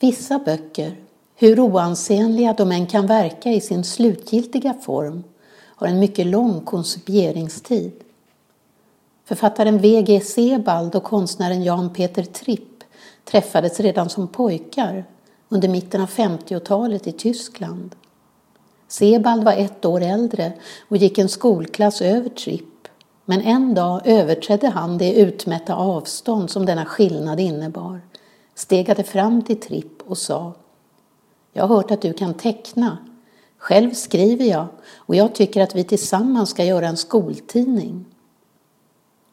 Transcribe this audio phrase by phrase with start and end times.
[0.00, 0.96] Vissa böcker,
[1.36, 5.24] hur oansenliga de än kan verka i sin slutgiltiga form,
[5.76, 7.92] har en mycket lång koncipieringstid.
[9.24, 10.20] Författaren V.G.
[10.20, 12.84] Sebald och konstnären Jan Peter Tripp
[13.24, 15.04] träffades redan som pojkar
[15.48, 17.94] under mitten av 50-talet i Tyskland.
[18.88, 20.52] Sebald var ett år äldre
[20.88, 22.88] och gick en skolklass över Tripp,
[23.24, 28.00] men en dag överträdde han det utmätta avstånd som denna skillnad innebar,
[28.60, 30.52] stegade fram till Tripp och sa
[31.52, 32.98] Jag har hört att du kan teckna.
[33.58, 38.04] Själv skriver jag och jag tycker att vi tillsammans ska göra en skoltidning.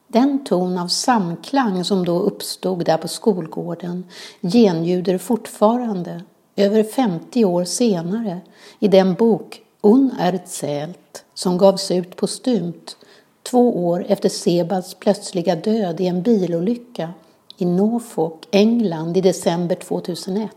[0.08, 4.05] Den ton av samklang som då uppstod där på skolgården
[4.41, 6.23] genljuder fortfarande,
[6.55, 8.39] över 50 år senare,
[8.80, 12.98] i den bok Unerzählt som gavs ut postumt
[13.44, 17.14] två år efter Sebads plötsliga död i en bilolycka
[17.57, 20.50] i Norfolk, England i december 2001.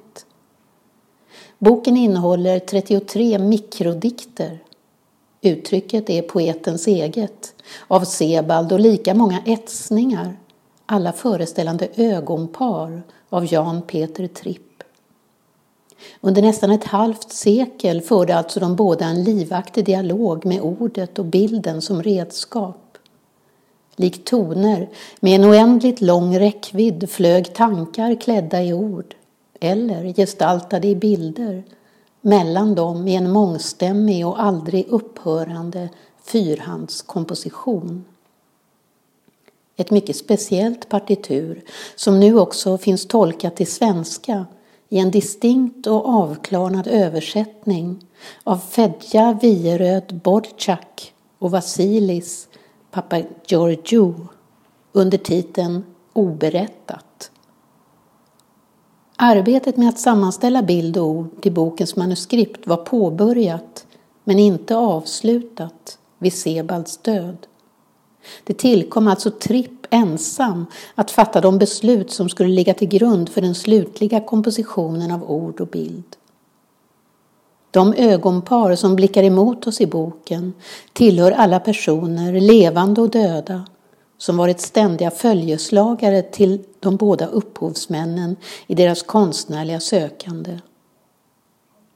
[1.58, 4.58] Boken innehåller 33 mikrodikter
[5.42, 7.54] Uttrycket är poetens eget,
[7.88, 10.36] av Sebald och lika många etsningar,
[10.86, 14.82] alla föreställande ögonpar av Jan Peter Tripp.
[16.20, 21.24] Under nästan ett halvt sekel förde alltså de båda en livaktig dialog med ordet och
[21.24, 22.89] bilden som redskap.
[24.00, 24.88] Likt toner
[25.20, 29.14] med en oändligt lång räckvidd flög tankar klädda i ord
[29.60, 31.62] eller gestaltade i bilder
[32.20, 35.88] mellan dem i en mångstämmig och aldrig upphörande
[36.24, 38.04] fyrhandskomposition.
[39.76, 41.62] Ett mycket speciellt partitur
[41.96, 44.46] som nu också finns tolkat till svenska
[44.88, 48.06] i en distinkt och avklarnad översättning
[48.44, 52.48] av Fedja Wieröd Bordtjak och Vasilis
[52.90, 54.14] pappa Giorgio
[54.92, 57.30] under titeln Oberättat.
[59.16, 63.86] Arbetet med att sammanställa bild och ord till bokens manuskript var påbörjat
[64.24, 67.46] men inte avslutat vid Sebalds död.
[68.44, 73.40] Det tillkom alltså Tripp ensam att fatta de beslut som skulle ligga till grund för
[73.40, 76.16] den slutliga kompositionen av ord och bild.
[77.70, 80.52] De ögonpar som blickar emot oss i boken
[80.92, 83.66] tillhör alla personer, levande och döda,
[84.18, 88.36] som varit ständiga följeslagare till de båda upphovsmännen
[88.66, 90.58] i deras konstnärliga sökande.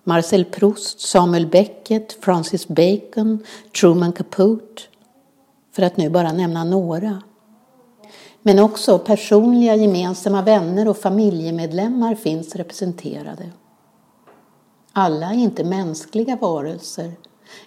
[0.05, 3.39] Marcel Proust, Samuel Beckett, Francis Bacon,
[3.81, 4.83] Truman Capote,
[5.73, 7.23] för att nu bara nämna några.
[8.43, 13.51] Men också personliga gemensamma vänner och familjemedlemmar finns representerade.
[14.97, 17.13] Alla är inte mänskliga varelser.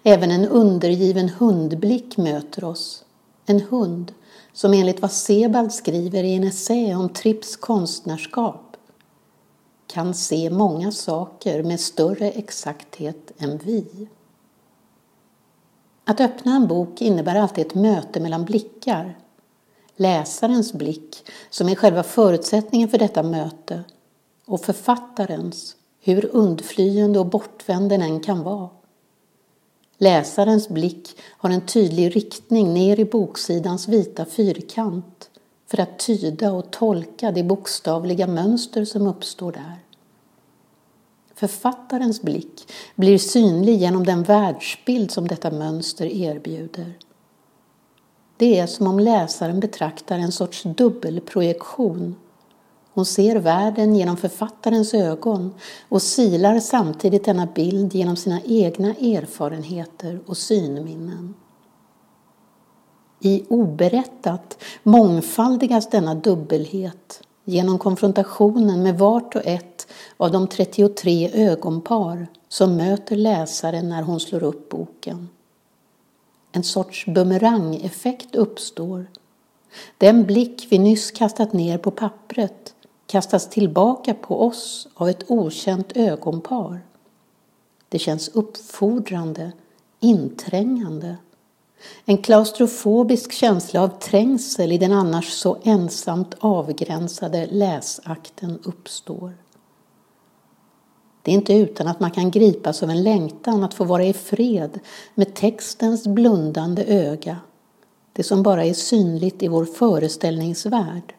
[0.03, 3.05] Även en undergiven hundblick möter oss.
[3.45, 4.13] En hund
[4.53, 8.77] som enligt vad Sebald skriver i en essä om Tripps konstnärskap
[9.87, 14.07] kan se många saker med större exakthet än vi.
[16.05, 19.17] Att öppna en bok innebär alltid ett möte mellan blickar.
[19.95, 23.83] Läsarens blick, som är själva förutsättningen för detta möte,
[24.45, 25.75] och författarens,
[26.13, 28.69] hur undflyende och bortvänd den än kan vara.
[29.97, 35.29] Läsarens blick har en tydlig riktning ner i boksidans vita fyrkant
[35.67, 39.75] för att tyda och tolka det bokstavliga mönster som uppstår där.
[41.35, 46.93] Författarens blick blir synlig genom den världsbild som detta mönster erbjuder.
[48.37, 52.15] Det är som om läsaren betraktar en sorts dubbelprojektion
[52.97, 55.53] hon ser världen genom författarens ögon
[55.89, 61.33] och silar samtidigt denna bild genom sina egna erfarenheter och synminnen.
[63.19, 69.87] I oberättat mångfaldigas denna dubbelhet genom konfrontationen med vart och ett
[70.17, 75.29] av de 33 ögonpar som möter läsaren när hon slår upp boken.
[76.51, 79.05] En sorts bumerangeffekt uppstår.
[79.97, 82.73] Den blick vi nyss kastat ner på pappret
[83.07, 86.81] kastas tillbaka på oss av ett okänt ögonpar.
[87.89, 89.51] Det känns uppfordrande,
[89.99, 91.17] inträngande.
[92.05, 99.33] En klaustrofobisk känsla av trängsel i den annars så ensamt avgränsade läsakten uppstår.
[101.21, 104.13] Det är inte utan att man kan gripas av en längtan att få vara i
[104.13, 104.79] fred
[105.15, 107.37] med textens blundande öga,
[108.13, 111.16] det som bara är synligt i vår föreställningsvärld.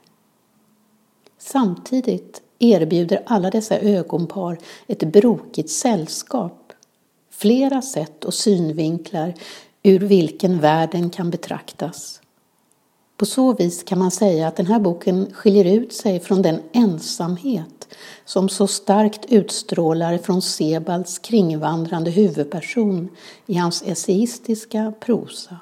[1.39, 6.73] Samtidigt erbjuder alla dessa ögonpar ett brokigt sällskap,
[7.31, 9.35] flera sätt och synvinklar
[9.83, 12.21] ur vilken världen kan betraktas.
[13.17, 16.61] På så vis kan man säga att den här boken skiljer ut sig från den
[16.73, 17.89] ensamhet
[18.25, 23.09] som så starkt utstrålar från Sebalds kringvandrande huvudperson
[23.47, 25.57] i hans essayistiska prosa.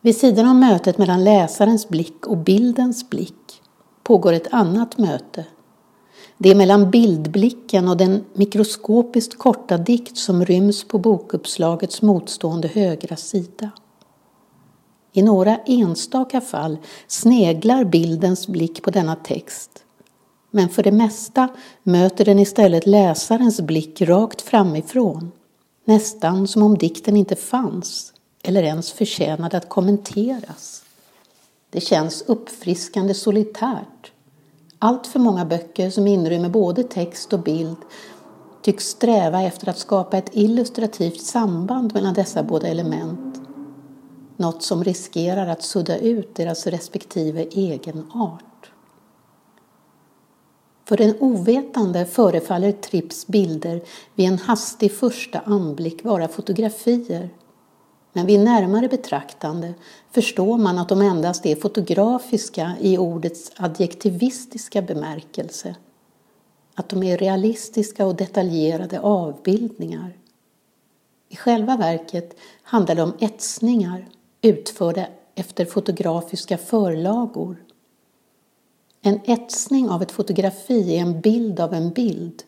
[0.00, 3.41] Vid sidan av mötet mellan läsarens blick och bildens blick
[4.02, 5.44] pågår ett annat möte.
[6.38, 13.16] Det är mellan bildblicken och den mikroskopiskt korta dikt som ryms på bokuppslagets motstående högra
[13.16, 13.70] sida.
[15.12, 19.84] I några enstaka fall sneglar bildens blick på denna text,
[20.50, 21.48] men för det mesta
[21.82, 25.32] möter den istället läsarens blick rakt framifrån,
[25.84, 28.12] nästan som om dikten inte fanns
[28.42, 30.81] eller ens förtjänade att kommenteras.
[31.72, 34.12] Det känns uppfriskande solitärt.
[34.78, 37.76] Allt för många böcker som inrymmer både text och bild
[38.62, 43.42] tycks sträva efter att skapa ett illustrativt samband mellan dessa båda element
[44.42, 48.70] något som riskerar att sudda ut deras respektive egenart.
[50.84, 53.82] För den ovetande förefaller Tripps bilder
[54.14, 57.30] vid en hastig första anblick vara fotografier.
[58.12, 59.74] Men vid närmare betraktande
[60.10, 65.76] förstår man att de endast är fotografiska i ordets adjektivistiska bemärkelse.
[66.74, 70.16] Att de är realistiska och detaljerade avbildningar.
[71.28, 74.08] I själva verket handlar det om etsningar
[74.42, 77.56] utförda efter fotografiska förlagor.
[79.02, 82.42] En etsning av ett fotografi är en bild av en bild.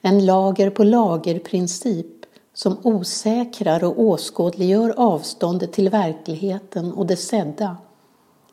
[0.00, 2.15] En lager på lager-princip
[2.56, 7.76] som osäkrar och åskådliggör avståndet till verkligheten och det sedda,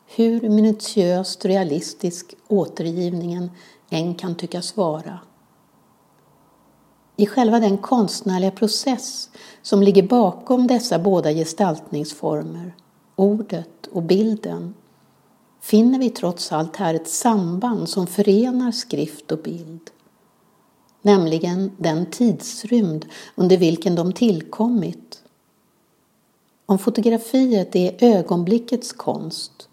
[0.06, 3.50] hur minutiöst realistisk återgivningen
[3.90, 5.18] än kan tyckas vara.
[7.16, 9.30] I själva den konstnärliga process
[9.62, 12.74] som ligger bakom dessa båda gestaltningsformer,
[13.16, 14.74] ordet och bilden,
[15.60, 19.90] finner vi trots allt här ett samband som förenar skrift och bild.
[21.04, 25.22] Nämligen den tidsrymd under vilken de tillkommit.
[26.66, 29.68] Om fotografiet är ögonblickets konst,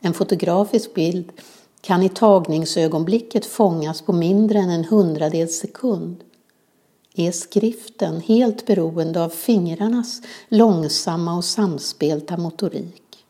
[0.00, 1.32] en fotografisk bild
[1.80, 6.24] kan i tagningsögonblicket fångas på mindre än en hundradels sekund
[7.14, 13.24] är skriften helt beroende av fingrarnas långsamma och samspelta motorik.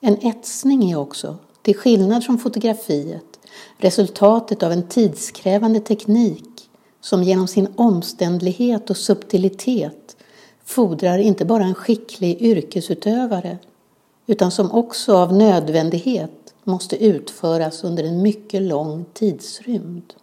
[0.00, 3.31] En etsning är också, till skillnad från fotografiet,
[3.78, 6.70] resultatet av en tidskrävande teknik
[7.00, 10.16] som genom sin omständlighet och subtilitet
[10.64, 13.58] fordrar inte bara en skicklig yrkesutövare
[14.26, 20.14] utan som också av nödvändighet måste utföras under en mycket lång tidsrymd.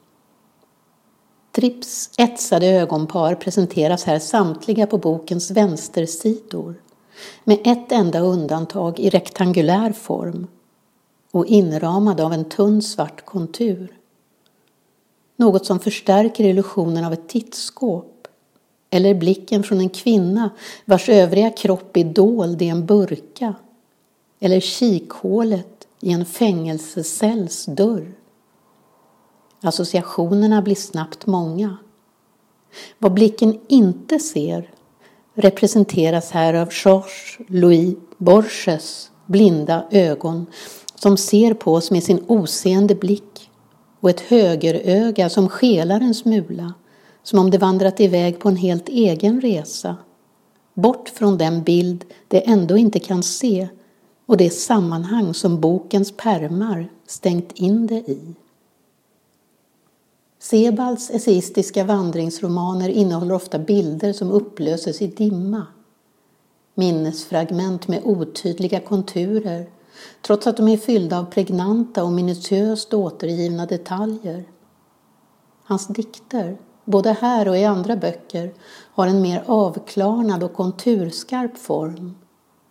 [1.52, 6.82] Tripps etsade ögonpar presenteras här samtliga på bokens vänstersidor
[7.44, 10.48] med ett enda undantag i rektangulär form
[11.32, 13.98] och inramade av en tunn svart kontur.
[15.36, 18.28] Något som förstärker illusionen av ett tittskåp
[18.90, 20.50] eller blicken från en kvinna
[20.86, 23.56] vars övriga kropp är dold i en burka
[24.40, 28.14] eller kikhålet i en fängelsecells dörr.
[29.62, 31.78] Associationerna blir snabbt många.
[32.98, 34.72] Vad blicken inte ser
[35.34, 40.46] representeras här av Georges Louis Borges blinda ögon
[41.00, 43.50] som ser på oss med sin oseende blick
[44.00, 46.74] och ett högeröga som skelar en smula
[47.24, 49.98] som om det vandrat iväg på en helt egen resa
[50.74, 53.68] bort från den bild det ändå inte kan se
[54.26, 58.36] och det sammanhang som bokens pärmar stängt in det i.
[60.40, 65.66] Sebalds essayistiska vandringsromaner innehåller ofta bilder som upplöses i dimma.
[66.76, 69.70] Minnesfragment med otydliga konturer,
[70.22, 74.44] trots att de är fyllda av pregnanta och minutiöst återgivna detaljer.
[75.64, 82.16] Hans dikter, både här och i andra böcker, har en mer avklarnad och konturskarp form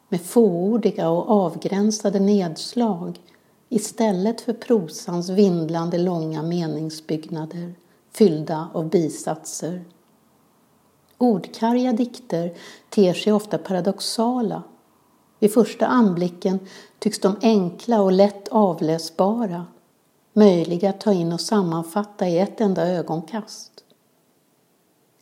[0.08, 3.20] med fåordiga och avgränsade nedslag
[3.68, 7.74] istället för prosans vindlande långa meningsbyggnader
[8.12, 9.84] fyllda av bisatser.
[11.18, 12.54] Ordkarga dikter
[12.88, 14.62] ter sig ofta paradoxala.
[15.38, 16.58] Vid första anblicken
[16.98, 19.66] tycks de enkla och lätt avläsbara,
[20.32, 23.72] möjliga att ta in och sammanfatta i ett enda ögonkast.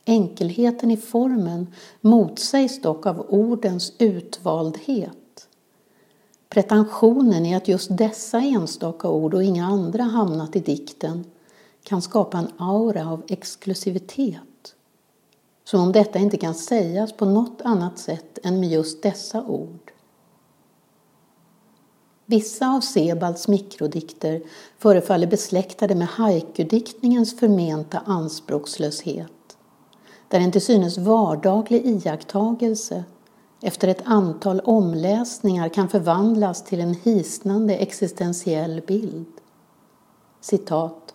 [0.04, 5.16] Enkelheten i formen motsägs dock av ordens utvaldhet
[6.56, 11.25] Pretensionen i att just dessa enstaka ord och inga andra hamnat i dikten
[11.83, 14.75] kan skapa en aura av exklusivitet.
[15.64, 19.92] Som om detta inte kan sägas på något annat sätt än med just dessa ord.
[22.28, 24.42] Vissa av Sebalds mikrodikter
[24.78, 29.56] förefaller besläktade med haikudiktningens förmenta anspråkslöshet,
[30.28, 33.04] där en till synes vardaglig iakttagelse
[33.62, 39.33] efter ett antal omläsningar kan förvandlas till en hisnande existentiell bild.
[40.40, 41.14] Citat.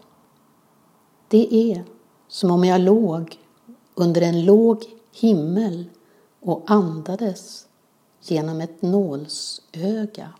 [1.28, 1.84] Det är
[2.28, 3.40] som om jag låg
[3.96, 5.86] under en låg himmel
[6.40, 7.68] och andades
[8.22, 10.34] genom ett nålsöga.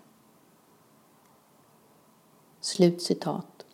[2.62, 3.64] Slutcitat.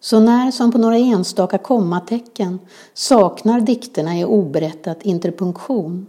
[0.00, 2.58] Så när som på några enstaka kommatecken
[2.94, 6.06] saknar dikterna i oberättat interpunktion.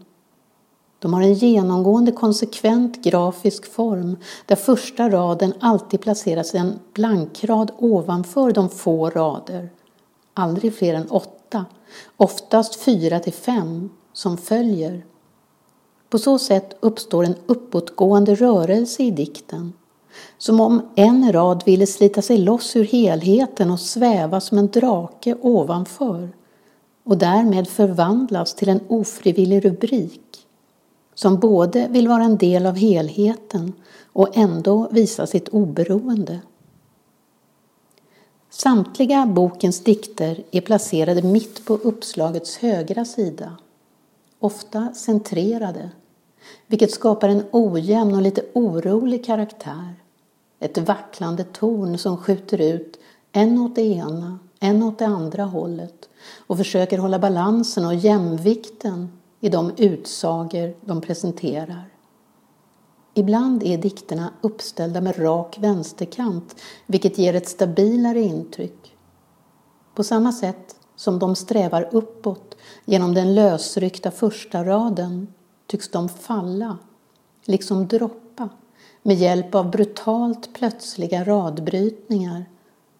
[0.99, 8.51] De har en genomgående konsekvent grafisk form där första raden alltid placeras en blankrad ovanför
[8.51, 9.69] de få rader,
[10.33, 11.65] aldrig fler än åtta,
[12.17, 15.05] oftast fyra till fem, som följer.
[16.09, 19.73] På så sätt uppstår en uppåtgående rörelse i dikten
[20.37, 25.35] som om en rad ville slita sig loss ur helheten och sväva som en drake
[25.41, 26.29] ovanför
[27.03, 30.47] och därmed förvandlas till en ofrivillig rubrik
[31.15, 33.73] som både vill vara en del av helheten
[34.13, 36.39] och ändå visa sitt oberoende.
[38.49, 43.57] Samtliga bokens dikter är placerade mitt på uppslagets högra sida,
[44.39, 45.89] ofta centrerade,
[46.67, 50.02] vilket skapar en ojämn och lite orolig karaktär.
[50.63, 52.99] Ett vacklande torn som skjuter ut
[53.31, 59.19] en åt det ena, en åt det andra hållet och försöker hålla balansen och jämvikten
[59.39, 61.89] i de utsagor de presenterar.
[63.13, 66.55] Ibland är dikterna uppställda med rak vänsterkant,
[66.85, 68.95] vilket ger ett stabilare intryck.
[69.95, 72.55] På samma sätt som de strävar uppåt
[72.85, 75.27] genom den lösryckta första raden
[75.67, 76.77] tycks de falla,
[77.45, 78.22] liksom dropp
[79.03, 82.45] med hjälp av brutalt plötsliga radbrytningar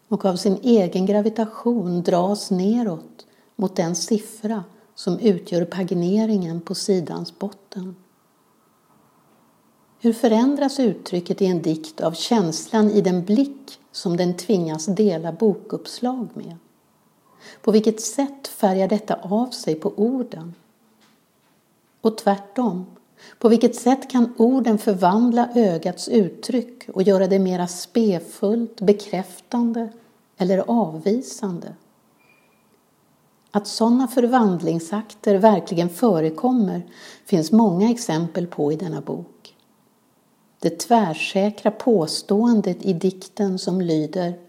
[0.07, 4.63] och av sin egen gravitation dras neråt mot den siffra
[4.95, 7.95] som utgör pagineringen på sidans botten.
[9.99, 15.31] Hur förändras uttrycket i en dikt av känslan i den blick som den tvingas dela
[15.31, 16.55] bokuppslag med?
[17.61, 20.53] På vilket sätt färgar detta av sig på orden?
[22.01, 22.85] Och tvärtom,
[23.39, 29.89] på vilket sätt kan orden förvandla ögats uttryck och göra det mera spefullt, bekräftande
[30.37, 31.75] eller avvisande?
[33.51, 36.85] Att sådana förvandlingsakter verkligen förekommer
[37.25, 39.55] finns många exempel på i denna bok.
[40.59, 44.39] Det tvärsäkra påståendet i dikten som lyder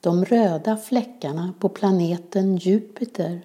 [0.00, 3.42] De röda fläckarna på planeten Jupiter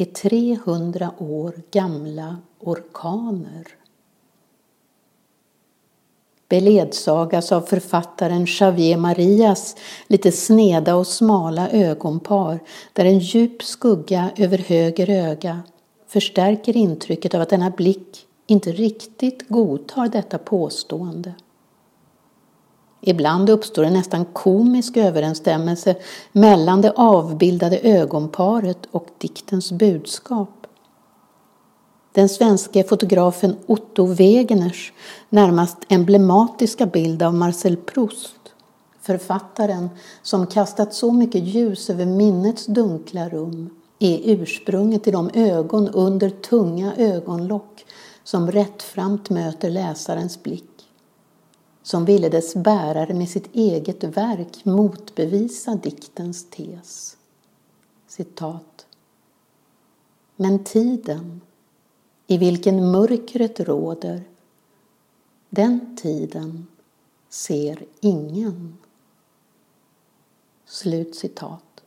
[0.00, 3.66] är 300 år gamla orkaner
[6.50, 9.76] beledsagas av författaren Xavier Marias
[10.06, 12.58] lite sneda och smala ögonpar
[12.92, 15.62] där en djup skugga över höger öga
[16.06, 21.34] förstärker intrycket av att denna blick inte riktigt godtar detta påstående.
[23.00, 25.94] Ibland uppstår en nästan komisk överensstämmelse
[26.32, 30.66] mellan det avbildade ögonparet och diktens budskap.
[32.12, 34.92] Den svenske fotografen Otto Wegeners
[35.28, 38.40] närmast emblematiska bild av Marcel Proust,
[39.00, 39.90] författaren
[40.22, 46.30] som kastat så mycket ljus över minnets dunkla rum, är ursprunget till de ögon under
[46.30, 47.84] tunga ögonlock
[48.24, 50.69] som rättframt möter läsarens blick,
[51.82, 57.16] som ville dess bärare med sitt eget verk motbevisa diktens tes.
[58.06, 58.86] Citat.
[60.36, 61.40] Men tiden
[62.26, 64.22] i vilken mörkret råder,
[65.50, 66.66] den tiden
[67.28, 68.78] ser ingen.
[70.66, 71.82] Slut citat.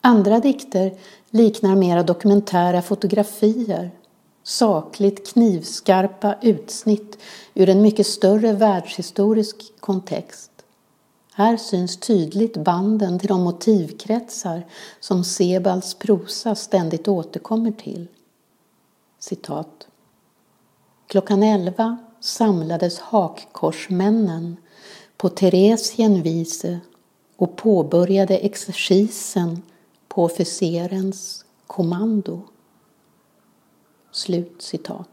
[0.00, 0.98] Andra dikter
[1.30, 3.90] liknar mera dokumentära fotografier,
[4.42, 7.18] sakligt knivskarpa utsnitt
[7.54, 10.50] ur en mycket större världshistorisk kontext.
[11.34, 14.66] Här syns tydligt banden till de motivkretsar
[15.00, 18.06] som Sebals prosa ständigt återkommer till.
[19.18, 19.86] Citat.
[21.06, 24.56] Klockan elva samlades hakkorsmännen
[25.16, 26.80] på Theresienwiese
[27.36, 29.62] och påbörjade exercisen
[30.08, 32.42] på officerens kommando.
[34.12, 35.08] Slut citat.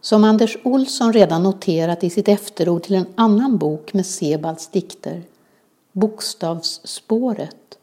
[0.00, 5.22] Som Anders Olsson redan noterat i sitt efterord till en annan bok med Sebalds dikter,
[5.92, 7.78] Bokstavsspåret,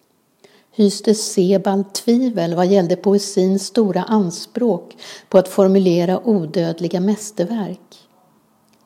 [0.72, 4.98] hyste Sebald tvivel vad gällde poesins stora anspråk
[5.30, 8.00] på att formulera odödliga mästerverk.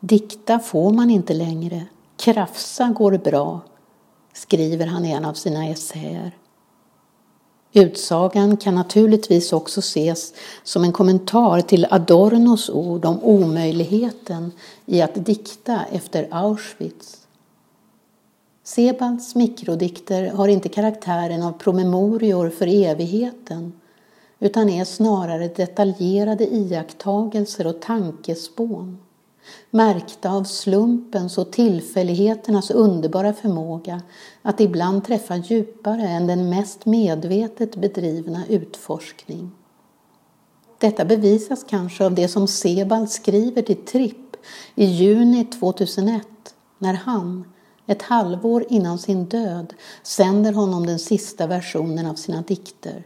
[0.00, 1.86] Dikta får man inte längre,
[2.16, 3.60] krafsa går bra,
[4.32, 6.36] skriver han i en av sina essäer.
[7.76, 14.52] Utsagan kan naturligtvis också ses som en kommentar till Adornos ord om omöjligheten
[14.86, 17.26] i att dikta efter Auschwitz.
[18.64, 23.72] Sebans mikrodikter har inte karaktären av promemorior för evigheten
[24.38, 28.98] utan är snarare detaljerade iakttagelser och tankespån
[29.70, 34.02] märkta av slumpens och tillfälligheternas underbara förmåga
[34.42, 39.50] att ibland träffa djupare än den mest medvetet bedrivna utforskning.
[40.78, 44.36] Detta bevisas kanske av det som Sebald skriver till Tripp
[44.74, 46.26] i juni 2001
[46.78, 47.44] när han,
[47.86, 53.04] ett halvår innan sin död, sänder honom den sista versionen av sina dikter.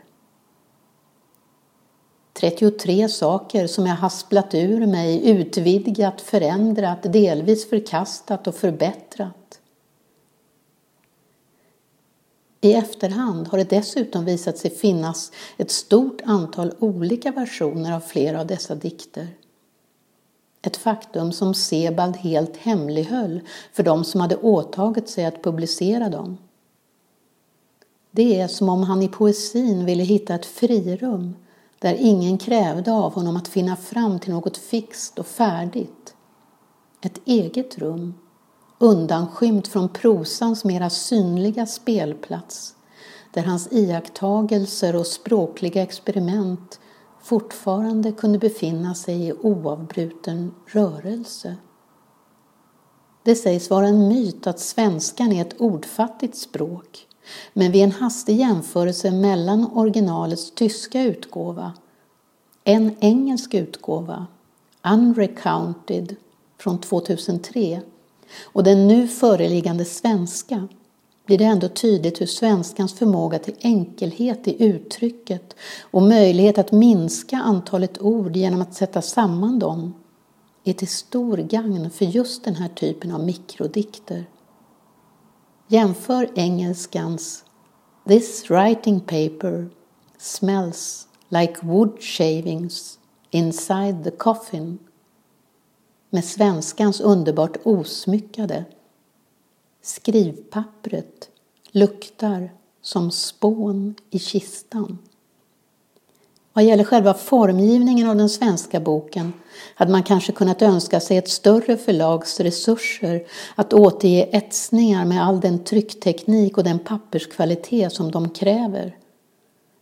[2.40, 9.61] 33 saker som jag hasplat ur mig, utvidgat, förändrat, delvis förkastat och förbättrat.
[12.61, 18.40] I efterhand har det dessutom visat sig finnas ett stort antal olika versioner av flera
[18.40, 19.28] av dessa dikter.
[20.62, 23.40] Ett faktum som Sebald helt hemlighöll
[23.73, 26.38] för de som hade åtagit sig att publicera dem.
[28.11, 31.35] Det är som om han i poesin ville hitta ett frirum
[31.80, 36.14] där ingen krävde av honom att finna fram till något fixt och färdigt.
[37.00, 38.14] Ett eget rum,
[38.78, 42.75] undanskymt från prosans mera synliga spelplats,
[43.32, 46.80] där hans iakttagelser och språkliga experiment
[47.22, 51.56] fortfarande kunde befinna sig i oavbruten rörelse.
[53.22, 57.06] Det sägs vara en myt att svenskan är ett ordfattigt språk
[57.52, 61.72] men vid en hastig jämförelse mellan originalets tyska utgåva,
[62.64, 64.26] en engelsk utgåva,
[64.92, 66.16] Unrecounted
[66.58, 67.80] från 2003
[68.42, 70.69] och den nu föreliggande svenska
[71.26, 77.36] blir det ändå tydligt hur svenskans förmåga till enkelhet i uttrycket och möjlighet att minska
[77.36, 79.95] antalet ord genom att sätta samman dem
[80.64, 84.25] är till stor gagn för just den här typen av mikrodikter.
[85.73, 87.45] Jämför engelskans
[88.09, 89.71] This writing paper
[90.19, 92.99] smells like wood shavings
[93.30, 94.78] inside the coffin
[96.11, 98.65] med svenskans underbart osmyckade
[99.83, 101.30] Skrivpappret
[101.71, 102.50] luktar
[102.83, 104.99] som spån i kistan.
[106.52, 109.32] Vad gäller själva formgivningen av den svenska boken
[109.75, 113.23] hade man kanske kunnat önska sig ett större förlags resurser
[113.54, 118.97] att återge etsningar med all den tryckteknik och den papperskvalitet som de kräver.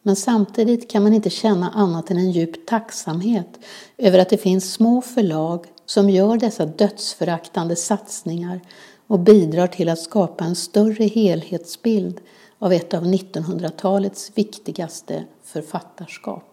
[0.02, 3.58] Men samtidigt kan man inte känna annat än en djup tacksamhet
[3.96, 8.60] över att det finns små förlag som gör dessa dödsföraktande satsningar
[9.06, 12.20] och bidrar till att skapa en större helhetsbild
[12.58, 16.47] av ett av 1900-talets viktigaste författarskap.